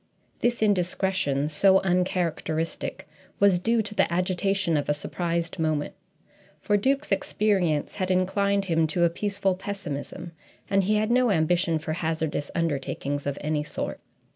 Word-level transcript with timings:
This 0.39 0.63
indiscretion, 0.63 1.47
so 1.47 1.79
uncharacteristic, 1.81 3.07
was 3.39 3.59
due 3.59 3.83
to 3.83 3.93
the 3.93 4.11
agitation 4.11 4.75
of 4.75 4.89
a 4.89 4.95
surprised 4.95 5.59
moment, 5.59 5.93
for 6.59 6.75
Duke's 6.75 7.11
experience 7.11 7.93
had 7.97 8.09
inclined 8.09 8.65
him 8.65 8.87
to 8.87 9.03
a 9.03 9.11
peaceful 9.11 9.53
pessimism, 9.53 10.31
and 10.67 10.85
he 10.85 10.95
had 10.95 11.11
no 11.11 11.29
ambition 11.29 11.77
for 11.77 11.93
hazardous 11.93 12.49
undertakings 12.55 13.27
of 13.27 13.37
any 13.43 13.61
sort. 13.63 13.99